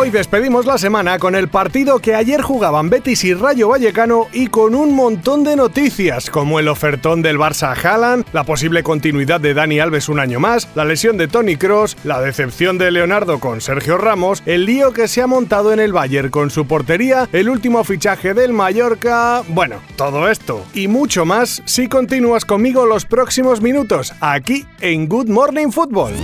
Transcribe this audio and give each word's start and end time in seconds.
Hoy 0.00 0.08
despedimos 0.08 0.64
la 0.64 0.78
semana 0.78 1.18
con 1.18 1.34
el 1.34 1.48
partido 1.48 1.98
que 1.98 2.14
ayer 2.14 2.40
jugaban 2.40 2.88
Betis 2.88 3.22
y 3.24 3.34
Rayo 3.34 3.68
Vallecano 3.68 4.28
y 4.32 4.46
con 4.46 4.74
un 4.74 4.94
montón 4.96 5.44
de 5.44 5.56
noticias, 5.56 6.30
como 6.30 6.58
el 6.58 6.68
ofertón 6.68 7.20
del 7.20 7.36
Barça 7.36 7.64
a 7.64 7.72
Haaland, 7.74 8.24
la 8.32 8.44
posible 8.44 8.82
continuidad 8.82 9.42
de 9.42 9.52
Dani 9.52 9.78
Alves 9.78 10.08
un 10.08 10.18
año 10.18 10.40
más, 10.40 10.68
la 10.74 10.86
lesión 10.86 11.18
de 11.18 11.28
Tony 11.28 11.56
Cross, 11.56 11.98
la 12.04 12.18
decepción 12.22 12.78
de 12.78 12.90
Leonardo 12.90 13.40
con 13.40 13.60
Sergio 13.60 13.98
Ramos, 13.98 14.42
el 14.46 14.64
lío 14.64 14.94
que 14.94 15.06
se 15.06 15.20
ha 15.20 15.26
montado 15.26 15.70
en 15.70 15.80
el 15.80 15.92
Bayern 15.92 16.30
con 16.30 16.48
su 16.48 16.66
portería, 16.66 17.28
el 17.34 17.50
último 17.50 17.84
fichaje 17.84 18.32
del 18.32 18.54
Mallorca, 18.54 19.42
bueno, 19.48 19.82
todo 19.96 20.30
esto 20.30 20.64
y 20.72 20.88
mucho 20.88 21.26
más 21.26 21.62
si 21.66 21.88
continúas 21.88 22.46
conmigo 22.46 22.86
los 22.86 23.04
próximos 23.04 23.60
minutos 23.60 24.14
aquí 24.20 24.64
en 24.80 25.08
Good 25.08 25.28
Morning 25.28 25.68
Football. 25.68 26.14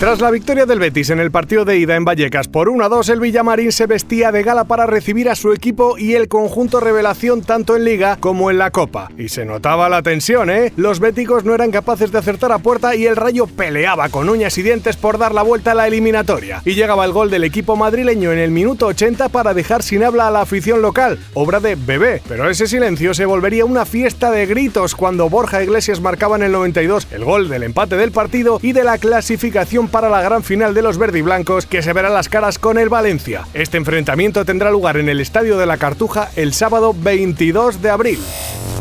Tras 0.00 0.18
la 0.18 0.30
victoria 0.30 0.64
del 0.64 0.78
Betis 0.78 1.10
en 1.10 1.20
el 1.20 1.30
partido 1.30 1.66
de 1.66 1.76
ida 1.76 1.94
en 1.94 2.06
Vallecas 2.06 2.48
por 2.48 2.70
1 2.70 2.86
a 2.86 2.88
2, 2.88 3.06
el 3.10 3.20
Villamarín 3.20 3.70
se 3.70 3.84
vestía 3.84 4.32
de 4.32 4.42
gala 4.42 4.64
para 4.64 4.86
recibir 4.86 5.28
a 5.28 5.34
su 5.34 5.52
equipo 5.52 5.98
y 5.98 6.14
el 6.14 6.26
conjunto 6.26 6.80
revelación 6.80 7.42
tanto 7.42 7.76
en 7.76 7.84
Liga 7.84 8.16
como 8.18 8.50
en 8.50 8.56
la 8.56 8.70
Copa. 8.70 9.10
Y 9.18 9.28
se 9.28 9.44
notaba 9.44 9.90
la 9.90 10.00
tensión, 10.00 10.48
¿eh? 10.48 10.72
Los 10.76 11.00
béticos 11.00 11.44
no 11.44 11.54
eran 11.54 11.70
capaces 11.70 12.10
de 12.12 12.18
acertar 12.18 12.50
a 12.50 12.60
puerta 12.60 12.96
y 12.96 13.04
el 13.04 13.14
Rayo 13.14 13.46
peleaba 13.46 14.08
con 14.08 14.30
uñas 14.30 14.56
y 14.56 14.62
dientes 14.62 14.96
por 14.96 15.18
dar 15.18 15.34
la 15.34 15.42
vuelta 15.42 15.72
a 15.72 15.74
la 15.74 15.86
eliminatoria. 15.86 16.62
Y 16.64 16.72
llegaba 16.72 17.04
el 17.04 17.12
gol 17.12 17.28
del 17.28 17.44
equipo 17.44 17.76
madrileño 17.76 18.32
en 18.32 18.38
el 18.38 18.52
minuto 18.52 18.86
80 18.86 19.28
para 19.28 19.52
dejar 19.52 19.82
sin 19.82 20.02
habla 20.02 20.28
a 20.28 20.30
la 20.30 20.40
afición 20.40 20.80
local, 20.80 21.18
obra 21.34 21.60
de 21.60 21.74
bebé. 21.74 22.22
Pero 22.26 22.48
ese 22.48 22.66
silencio 22.66 23.12
se 23.12 23.26
volvería 23.26 23.66
una 23.66 23.84
fiesta 23.84 24.30
de 24.30 24.46
gritos 24.46 24.94
cuando 24.94 25.28
Borja 25.28 25.62
Iglesias 25.62 26.00
marcaba 26.00 26.36
en 26.36 26.44
el 26.44 26.52
92 26.52 27.06
el 27.10 27.22
gol 27.22 27.50
del 27.50 27.64
empate 27.64 27.98
del 27.98 28.12
partido 28.12 28.60
y 28.62 28.72
de 28.72 28.84
la 28.84 28.96
clasificación 28.96 29.89
para 29.90 30.08
la 30.08 30.22
gran 30.22 30.42
final 30.42 30.74
de 30.74 30.82
los 30.82 30.98
verdiblancos 30.98 31.66
que 31.66 31.82
se 31.82 31.92
verán 31.92 32.14
las 32.14 32.28
caras 32.28 32.58
con 32.58 32.78
el 32.78 32.88
Valencia. 32.88 33.46
Este 33.54 33.76
enfrentamiento 33.76 34.44
tendrá 34.44 34.70
lugar 34.70 34.96
en 34.96 35.08
el 35.08 35.20
Estadio 35.20 35.58
de 35.58 35.66
la 35.66 35.76
Cartuja 35.76 36.30
el 36.36 36.54
sábado 36.54 36.94
22 36.96 37.82
de 37.82 37.90
abril. 37.90 38.18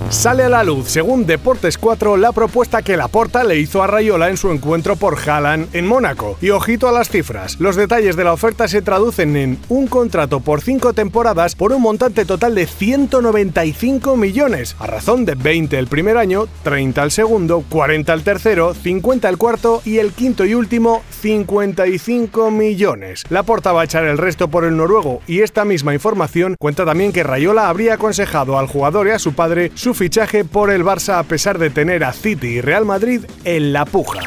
Sale 0.10 0.44
a 0.44 0.50
la 0.50 0.64
luz, 0.64 0.90
según 0.90 1.28
Deportes 1.28 1.78
4, 1.78 2.18
la 2.18 2.32
propuesta 2.32 2.82
que 2.82 2.98
Laporta 2.98 3.44
le 3.44 3.60
hizo 3.60 3.84
a 3.84 3.88
Rayola 3.88 4.30
en 4.30 4.38
su 4.38 4.50
encuentro 4.50 4.96
por 4.96 5.16
Haaland 5.20 5.68
en 5.74 5.86
Mónaco. 5.86 6.36
Y 6.42 6.50
ojito 6.50 6.90
a 6.90 6.92
las 6.92 7.10
cifras. 7.10 7.60
Los 7.60 7.76
detalles 7.76 8.16
de 8.16 8.24
la 8.24 8.34
oferta 8.34 8.68
se 8.68 8.82
traducen 8.82 9.38
en 9.38 9.60
un 9.70 9.86
contrato 9.86 10.40
por 10.40 10.62
5 10.62 10.94
temporadas 10.94 11.54
por 11.54 11.74
un 11.74 11.84
montante 11.84 12.26
total 12.26 12.56
de 12.56 12.66
195 12.66 14.18
millones, 14.18 14.76
a 14.80 14.88
razón 14.88 15.26
de 15.26 15.36
20 15.36 15.78
el 15.78 15.86
primer 15.86 16.18
año, 16.18 16.48
30 16.64 17.04
el 17.04 17.12
segundo, 17.12 17.64
40 17.70 18.12
el 18.12 18.24
tercero, 18.24 18.74
50 18.74 19.30
el 19.30 19.38
cuarto 19.38 19.84
y 19.86 20.00
el 20.00 20.12
quinto 20.14 20.44
y 20.44 20.56
último 20.56 21.04
55 21.22 22.50
millones. 22.50 23.26
Laporta 23.30 23.74
va 23.74 23.82
a 23.82 23.86
echar 23.86 24.06
el 24.06 24.18
resto 24.18 24.48
por 24.48 24.64
el 24.66 24.76
noruego 24.76 25.22
y 25.28 25.42
esta 25.42 25.66
misma 25.66 25.94
información 25.94 26.56
cuenta 26.60 26.84
también 26.84 27.14
que 27.14 27.24
Rayola 27.24 27.70
habría 27.70 27.94
aconsejado 27.94 28.58
al 28.58 28.66
jugador 28.66 29.08
y 29.08 29.12
a 29.12 29.20
su 29.20 29.34
padre 29.34 29.72
su 29.76 29.99
fichaje 30.00 30.46
por 30.46 30.72
el 30.72 30.86
Barça 30.86 31.20
a 31.20 31.24
pesar 31.24 31.60
de 31.60 31.70
tener 31.70 32.06
a 32.06 32.14
City 32.14 32.48
y 32.48 32.62
Real 32.62 32.86
Madrid 32.86 33.26
en 33.44 33.74
la 33.74 33.84
puja. 33.84 34.22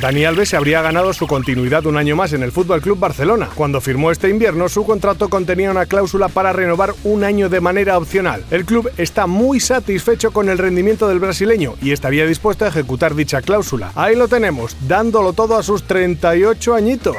Dani 0.00 0.24
Alves 0.24 0.50
se 0.50 0.56
habría 0.56 0.80
ganado 0.80 1.12
su 1.12 1.26
continuidad 1.26 1.86
un 1.86 1.96
año 1.96 2.14
más 2.14 2.32
en 2.32 2.44
el 2.44 2.52
Fútbol 2.52 2.80
Club 2.80 3.00
Barcelona. 3.00 3.48
Cuando 3.52 3.80
firmó 3.80 4.12
este 4.12 4.28
invierno, 4.28 4.68
su 4.68 4.86
contrato 4.86 5.28
contenía 5.28 5.72
una 5.72 5.86
cláusula 5.86 6.28
para 6.28 6.52
renovar 6.52 6.94
un 7.02 7.24
año 7.24 7.48
de 7.48 7.60
manera 7.60 7.98
opcional. 7.98 8.44
El 8.52 8.64
club 8.64 8.92
está 8.96 9.26
muy 9.26 9.58
satisfecho 9.58 10.30
con 10.30 10.48
el 10.48 10.58
rendimiento 10.58 11.08
del 11.08 11.18
brasileño 11.18 11.74
y 11.82 11.90
estaría 11.90 12.24
dispuesto 12.24 12.64
a 12.64 12.68
ejecutar 12.68 13.16
dicha 13.16 13.42
cláusula. 13.42 13.90
Ahí 13.96 14.14
lo 14.14 14.28
tenemos, 14.28 14.76
dándolo 14.86 15.32
todo 15.32 15.56
a 15.56 15.64
sus 15.64 15.82
38 15.82 16.74
añitos. 16.74 17.16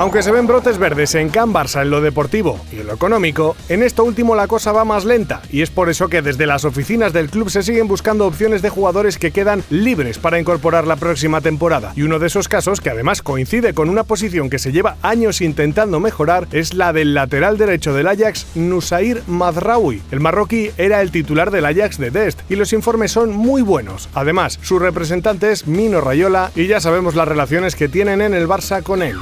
Aunque 0.00 0.22
se 0.22 0.32
ven 0.32 0.46
brotes 0.46 0.78
verdes 0.78 1.14
en 1.14 1.28
Can 1.28 1.52
Barça 1.52 1.82
en 1.82 1.90
lo 1.90 2.00
deportivo 2.00 2.58
y 2.72 2.76
en 2.76 2.86
lo 2.86 2.94
económico, 2.94 3.54
en 3.68 3.82
esto 3.82 4.02
último 4.02 4.34
la 4.34 4.48
cosa 4.48 4.72
va 4.72 4.86
más 4.86 5.04
lenta 5.04 5.42
y 5.52 5.60
es 5.60 5.68
por 5.68 5.90
eso 5.90 6.08
que 6.08 6.22
desde 6.22 6.46
las 6.46 6.64
oficinas 6.64 7.12
del 7.12 7.28
club 7.28 7.50
se 7.50 7.62
siguen 7.62 7.86
buscando 7.86 8.26
opciones 8.26 8.62
de 8.62 8.70
jugadores 8.70 9.18
que 9.18 9.30
quedan 9.30 9.62
libres 9.68 10.18
para 10.18 10.40
incorporar 10.40 10.86
la 10.86 10.96
próxima 10.96 11.42
temporada. 11.42 11.92
Y 11.96 12.02
uno 12.04 12.18
de 12.18 12.28
esos 12.28 12.48
casos, 12.48 12.80
que 12.80 12.88
además 12.88 13.20
coincide 13.20 13.74
con 13.74 13.90
una 13.90 14.04
posición 14.04 14.48
que 14.48 14.58
se 14.58 14.72
lleva 14.72 14.96
años 15.02 15.42
intentando 15.42 16.00
mejorar, 16.00 16.48
es 16.50 16.72
la 16.72 16.94
del 16.94 17.12
lateral 17.12 17.58
derecho 17.58 17.92
del 17.92 18.08
Ajax, 18.08 18.46
Nusair 18.54 19.22
Mazraoui. 19.26 20.00
El 20.10 20.20
marroquí 20.20 20.70
era 20.78 21.02
el 21.02 21.10
titular 21.10 21.50
del 21.50 21.66
Ajax 21.66 21.98
de 21.98 22.10
Dest 22.10 22.40
y 22.50 22.56
los 22.56 22.72
informes 22.72 23.12
son 23.12 23.32
muy 23.32 23.60
buenos. 23.60 24.08
Además, 24.14 24.60
su 24.62 24.78
representante 24.78 25.52
es 25.52 25.66
Mino 25.66 26.00
Rayola 26.00 26.52
y 26.56 26.68
ya 26.68 26.80
sabemos 26.80 27.16
las 27.16 27.28
relaciones 27.28 27.76
que 27.76 27.90
tienen 27.90 28.22
en 28.22 28.32
el 28.32 28.48
Barça 28.48 28.82
con 28.82 29.02
él. 29.02 29.18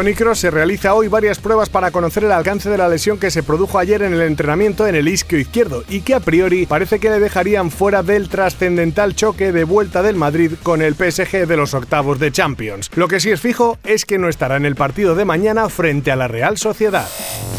Tony 0.00 0.14
Cross 0.14 0.38
se 0.38 0.50
realiza 0.50 0.94
hoy 0.94 1.08
varias 1.08 1.40
pruebas 1.40 1.68
para 1.68 1.90
conocer 1.90 2.24
el 2.24 2.32
alcance 2.32 2.70
de 2.70 2.78
la 2.78 2.88
lesión 2.88 3.18
que 3.18 3.30
se 3.30 3.42
produjo 3.42 3.78
ayer 3.78 4.00
en 4.00 4.14
el 4.14 4.22
entrenamiento 4.22 4.86
en 4.86 4.94
el 4.94 5.06
isquio 5.06 5.38
izquierdo 5.38 5.84
y 5.90 6.00
que 6.00 6.14
a 6.14 6.20
priori 6.20 6.64
parece 6.64 6.98
que 6.98 7.10
le 7.10 7.20
dejarían 7.20 7.70
fuera 7.70 8.02
del 8.02 8.30
trascendental 8.30 9.14
choque 9.14 9.52
de 9.52 9.64
vuelta 9.64 10.02
del 10.02 10.16
Madrid 10.16 10.52
con 10.62 10.80
el 10.80 10.94
PSG 10.94 11.46
de 11.46 11.56
los 11.58 11.74
octavos 11.74 12.18
de 12.18 12.32
Champions. 12.32 12.90
Lo 12.94 13.08
que 13.08 13.20
sí 13.20 13.30
es 13.30 13.42
fijo 13.42 13.76
es 13.84 14.06
que 14.06 14.16
no 14.16 14.30
estará 14.30 14.56
en 14.56 14.64
el 14.64 14.74
partido 14.74 15.14
de 15.14 15.26
mañana 15.26 15.68
frente 15.68 16.10
a 16.10 16.16
la 16.16 16.28
Real 16.28 16.56
Sociedad. 16.56 17.06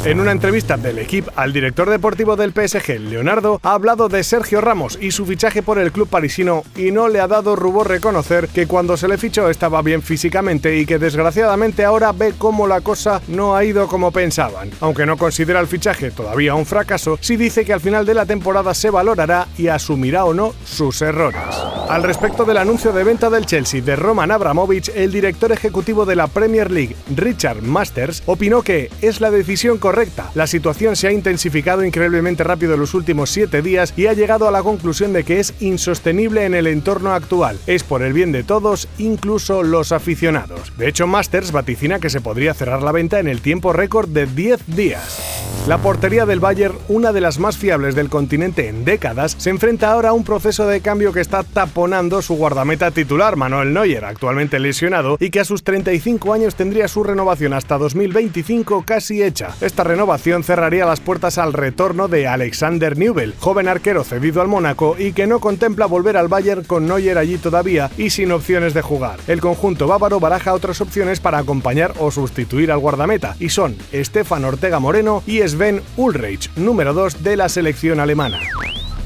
En 0.03 0.19
una 0.19 0.31
entrevista 0.31 0.77
del 0.77 0.97
equipo 0.97 1.31
al 1.35 1.53
director 1.53 1.87
deportivo 1.87 2.35
del 2.35 2.53
PSG, 2.53 2.99
Leonardo, 2.99 3.59
ha 3.61 3.73
hablado 3.73 4.09
de 4.09 4.23
Sergio 4.23 4.59
Ramos 4.59 4.97
y 4.99 5.11
su 5.11 5.27
fichaje 5.27 5.61
por 5.61 5.77
el 5.77 5.91
club 5.91 6.09
parisino 6.09 6.63
y 6.75 6.89
no 6.89 7.07
le 7.07 7.19
ha 7.19 7.27
dado 7.27 7.55
rubor 7.55 7.87
reconocer 7.87 8.47
que 8.47 8.65
cuando 8.65 8.97
se 8.97 9.07
le 9.07 9.19
fichó 9.19 9.47
estaba 9.47 9.83
bien 9.83 10.01
físicamente 10.01 10.75
y 10.75 10.87
que 10.87 10.97
desgraciadamente 10.97 11.85
ahora 11.85 12.13
ve 12.13 12.33
cómo 12.35 12.65
la 12.65 12.81
cosa 12.81 13.21
no 13.27 13.55
ha 13.55 13.63
ido 13.63 13.87
como 13.87 14.11
pensaban. 14.11 14.71
Aunque 14.79 15.05
no 15.05 15.17
considera 15.17 15.59
el 15.59 15.67
fichaje 15.67 16.09
todavía 16.09 16.55
un 16.55 16.65
fracaso, 16.65 17.19
sí 17.21 17.35
dice 17.35 17.63
que 17.63 17.73
al 17.73 17.79
final 17.79 18.03
de 18.03 18.15
la 18.15 18.25
temporada 18.25 18.73
se 18.73 18.89
valorará 18.89 19.49
y 19.55 19.67
asumirá 19.67 20.25
o 20.25 20.33
no 20.33 20.55
sus 20.65 21.03
errores. 21.03 21.45
Al 21.91 22.03
respecto 22.03 22.45
del 22.45 22.55
anuncio 22.55 22.93
de 22.93 23.03
venta 23.03 23.29
del 23.29 23.45
Chelsea 23.45 23.81
de 23.81 23.97
Roman 23.97 24.31
Abramovich, 24.31 24.89
el 24.95 25.11
director 25.11 25.51
ejecutivo 25.51 26.05
de 26.05 26.15
la 26.15 26.27
Premier 26.27 26.71
League, 26.71 26.95
Richard 27.13 27.61
Masters, 27.63 28.23
opinó 28.27 28.61
que 28.61 28.89
es 29.01 29.19
la 29.19 29.29
decisión 29.29 29.77
correcta. 29.77 30.31
La 30.33 30.47
situación 30.47 30.95
se 30.95 31.09
ha 31.09 31.11
intensificado 31.11 31.83
increíblemente 31.83 32.45
rápido 32.45 32.75
en 32.75 32.79
los 32.79 32.93
últimos 32.93 33.29
siete 33.29 33.61
días 33.61 33.93
y 33.97 34.07
ha 34.07 34.13
llegado 34.13 34.47
a 34.47 34.51
la 34.51 34.63
conclusión 34.63 35.11
de 35.11 35.25
que 35.25 35.41
es 35.41 35.53
insostenible 35.59 36.45
en 36.45 36.53
el 36.53 36.67
entorno 36.67 37.11
actual. 37.11 37.59
Es 37.67 37.83
por 37.83 38.03
el 38.03 38.13
bien 38.13 38.31
de 38.31 38.45
todos, 38.45 38.87
incluso 38.97 39.61
los 39.61 39.91
aficionados. 39.91 40.71
De 40.77 40.87
hecho, 40.87 41.07
Masters 41.07 41.51
vaticina 41.51 41.99
que 41.99 42.09
se 42.09 42.21
podría 42.21 42.53
cerrar 42.53 42.83
la 42.83 42.93
venta 42.93 43.19
en 43.19 43.27
el 43.27 43.41
tiempo 43.41 43.73
récord 43.73 44.07
de 44.07 44.27
10 44.27 44.65
días. 44.77 45.40
La 45.67 45.77
portería 45.77 46.25
del 46.25 46.39
Bayern, 46.39 46.75
una 46.89 47.13
de 47.13 47.21
las 47.21 47.37
más 47.37 47.55
fiables 47.55 47.93
del 47.93 48.09
continente 48.09 48.67
en 48.67 48.83
décadas, 48.83 49.35
se 49.37 49.51
enfrenta 49.51 49.91
ahora 49.91 50.09
a 50.09 50.13
un 50.13 50.23
proceso 50.23 50.65
de 50.65 50.81
cambio 50.81 51.13
que 51.13 51.21
está 51.21 51.43
taponando 51.43 52.23
su 52.23 52.33
guardameta 52.33 52.89
titular, 52.89 53.35
Manuel 53.35 53.71
Neuer, 53.71 54.03
actualmente 54.05 54.59
lesionado, 54.59 55.17
y 55.19 55.29
que 55.29 55.39
a 55.39 55.45
sus 55.45 55.63
35 55.63 56.33
años 56.33 56.55
tendría 56.55 56.87
su 56.87 57.03
renovación 57.03 57.53
hasta 57.53 57.77
2025 57.77 58.83
casi 58.87 59.21
hecha. 59.21 59.49
Esta 59.61 59.83
renovación 59.83 60.43
cerraría 60.43 60.87
las 60.87 60.99
puertas 60.99 61.37
al 61.37 61.53
retorno 61.53 62.07
de 62.07 62.27
Alexander 62.27 62.97
Newell, 62.97 63.35
joven 63.39 63.67
arquero 63.67 64.03
cedido 64.03 64.41
al 64.41 64.47
Mónaco 64.47 64.95
y 64.97 65.13
que 65.13 65.27
no 65.27 65.39
contempla 65.39 65.85
volver 65.85 66.17
al 66.17 66.27
Bayern 66.27 66.63
con 66.63 66.87
Neuer 66.87 67.19
allí 67.19 67.37
todavía 67.37 67.91
y 67.99 68.09
sin 68.09 68.31
opciones 68.31 68.73
de 68.73 68.81
jugar. 68.81 69.19
El 69.27 69.41
conjunto 69.41 69.85
bávaro 69.85 70.19
baraja 70.19 70.55
otras 70.55 70.81
opciones 70.81 71.19
para 71.19 71.37
acompañar 71.37 71.93
o 71.99 72.09
sustituir 72.09 72.71
al 72.71 72.79
guardameta, 72.79 73.35
y 73.39 73.49
son 73.49 73.77
Estefan 73.91 74.43
Ortega 74.43 74.79
Moreno 74.79 75.21
y 75.27 75.50
Sven 75.51 75.81
Ulreich, 75.97 76.49
número 76.55 76.93
2 76.93 77.23
de 77.23 77.35
la 77.35 77.49
selección 77.49 77.99
alemana. 77.99 78.39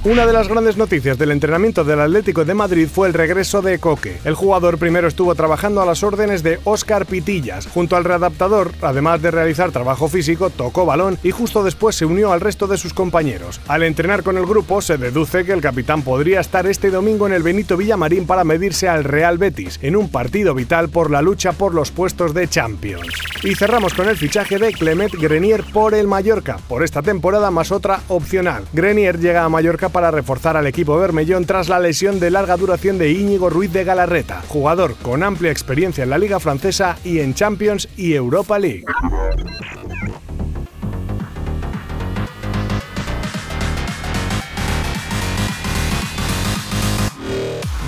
Una 0.05 0.27
de 0.27 0.33
las 0.33 0.47
grandes 0.47 0.77
noticias 0.77 1.17
del 1.17 1.31
entrenamiento 1.31 1.83
del 1.83 1.99
Atlético 1.99 2.45
de 2.45 2.53
Madrid 2.53 2.87
fue 2.87 3.07
el 3.07 3.15
regreso 3.15 3.63
de 3.63 3.79
Coque. 3.79 4.19
El 4.23 4.35
jugador 4.35 4.77
primero 4.77 5.07
estuvo 5.07 5.33
trabajando 5.33 5.81
a 5.81 5.85
las 5.87 6.03
órdenes 6.03 6.43
de 6.43 6.59
Óscar 6.63 7.07
Pitillas. 7.07 7.65
Junto 7.65 7.95
al 7.95 8.03
readaptador, 8.03 8.71
además 8.83 9.23
de 9.23 9.31
realizar 9.31 9.71
trabajo 9.71 10.07
físico, 10.07 10.51
tocó 10.51 10.85
balón 10.85 11.17
y 11.23 11.31
justo 11.31 11.63
después 11.63 11.95
se 11.95 12.05
unió 12.05 12.31
al 12.33 12.41
resto 12.41 12.67
de 12.67 12.77
sus 12.77 12.93
compañeros. 12.93 13.59
Al 13.67 13.81
entrenar 13.81 14.21
con 14.21 14.37
el 14.37 14.45
grupo, 14.45 14.79
se 14.79 14.99
deduce 14.99 15.43
que 15.43 15.53
el 15.53 15.61
capitán 15.61 16.03
podría 16.03 16.39
estar 16.39 16.67
este 16.67 16.91
domingo 16.91 17.25
en 17.25 17.33
el 17.33 17.41
Benito 17.41 17.75
Villamarín 17.75 18.27
para 18.27 18.43
medirse 18.43 18.87
al 18.87 19.05
Real 19.05 19.39
Betis, 19.39 19.79
en 19.81 19.95
un 19.95 20.09
partido 20.09 20.53
vital 20.53 20.89
por 20.89 21.09
la 21.09 21.23
lucha 21.23 21.51
por 21.51 21.73
los 21.73 21.89
puestos 21.89 22.35
de 22.35 22.47
Champions. 22.47 23.07
Y 23.43 23.55
cerramos 23.55 23.95
con 23.95 24.07
el 24.07 24.17
fichaje 24.17 24.59
de 24.59 24.71
Clement 24.71 25.15
Grenier 25.15 25.63
por 25.73 25.95
el 25.95 26.07
Mallorca, 26.07 26.59
por 26.67 26.83
esta 26.83 27.01
temporada 27.01 27.49
más 27.49 27.71
otra 27.71 28.01
opcional. 28.07 28.65
Grenier 28.71 29.19
llega 29.19 29.43
a 29.43 29.49
Mallorca 29.49 29.89
para 29.95 30.11
reforzar 30.11 30.57
al 30.57 30.67
equipo 30.67 30.97
bermellón 30.97 31.45
tras 31.45 31.69
la 31.69 31.79
lesión 31.79 32.19
de 32.19 32.29
larga 32.29 32.57
duración 32.57 32.97
de 32.97 33.13
Íñigo 33.13 33.49
Ruiz 33.49 33.71
de 33.71 33.85
Galarreta, 33.85 34.41
jugador 34.49 34.93
con 35.01 35.23
amplia 35.23 35.51
experiencia 35.51 36.03
en 36.03 36.09
la 36.09 36.17
Liga 36.17 36.41
Francesa 36.41 36.97
y 37.05 37.19
en 37.19 37.33
Champions 37.33 37.87
y 37.95 38.13
Europa 38.13 38.59
League. 38.59 38.83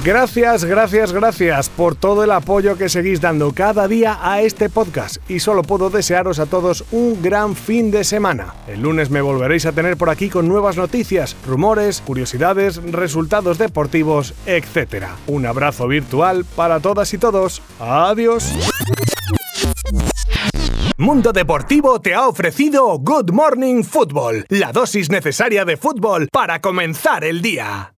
Gracias, 0.07 0.63
gracias, 0.63 1.11
gracias 1.11 1.67
por 1.67 1.93
todo 1.93 2.23
el 2.23 2.31
apoyo 2.31 2.77
que 2.77 2.87
seguís 2.87 3.19
dando 3.19 3.51
cada 3.51 3.89
día 3.89 4.17
a 4.21 4.41
este 4.41 4.69
podcast 4.69 5.17
y 5.29 5.41
solo 5.41 5.63
puedo 5.63 5.89
desearos 5.89 6.39
a 6.39 6.45
todos 6.45 6.85
un 6.93 7.21
gran 7.21 7.57
fin 7.57 7.91
de 7.91 8.05
semana. 8.05 8.55
El 8.69 8.83
lunes 8.83 9.09
me 9.09 9.19
volveréis 9.19 9.65
a 9.65 9.73
tener 9.73 9.97
por 9.97 10.09
aquí 10.09 10.29
con 10.29 10.47
nuevas 10.47 10.77
noticias, 10.77 11.35
rumores, 11.45 11.99
curiosidades, 11.99 12.81
resultados 12.89 13.57
deportivos, 13.57 14.33
etc. 14.45 15.07
Un 15.27 15.45
abrazo 15.45 15.89
virtual 15.89 16.45
para 16.55 16.79
todas 16.79 17.13
y 17.13 17.17
todos. 17.17 17.61
Adiós. 17.77 18.53
Mundo 20.95 21.33
Deportivo 21.33 21.99
te 21.99 22.15
ha 22.15 22.29
ofrecido 22.29 22.97
Good 22.97 23.31
Morning 23.31 23.83
Football, 23.83 24.45
la 24.47 24.71
dosis 24.71 25.09
necesaria 25.09 25.65
de 25.65 25.75
fútbol 25.75 26.29
para 26.31 26.61
comenzar 26.61 27.25
el 27.25 27.41
día. 27.41 27.91